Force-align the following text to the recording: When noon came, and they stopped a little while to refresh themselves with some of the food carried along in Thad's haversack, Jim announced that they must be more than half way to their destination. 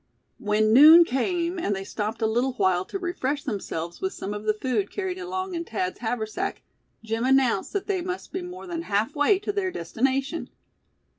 When 0.39 0.73
noon 0.73 1.05
came, 1.05 1.59
and 1.59 1.75
they 1.75 1.83
stopped 1.83 2.23
a 2.23 2.25
little 2.25 2.53
while 2.53 2.85
to 2.85 2.97
refresh 2.97 3.43
themselves 3.43 4.01
with 4.01 4.13
some 4.13 4.33
of 4.33 4.45
the 4.45 4.53
food 4.55 4.89
carried 4.89 5.19
along 5.19 5.53
in 5.53 5.63
Thad's 5.63 5.99
haversack, 5.99 6.63
Jim 7.03 7.23
announced 7.23 7.71
that 7.73 7.85
they 7.85 8.01
must 8.01 8.31
be 8.33 8.41
more 8.41 8.65
than 8.65 8.81
half 8.81 9.15
way 9.15 9.37
to 9.37 9.51
their 9.53 9.69
destination. 9.69 10.49